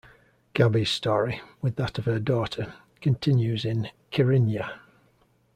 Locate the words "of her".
1.99-2.17